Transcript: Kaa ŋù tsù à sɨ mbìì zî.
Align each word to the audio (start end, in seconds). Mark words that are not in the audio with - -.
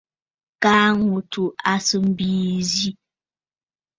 Kaa 0.63 0.89
ŋù 1.03 1.15
tsù 1.31 1.43
à 1.71 1.73
sɨ 1.87 1.97
mbìì 2.07 2.55
zî. 2.73 2.89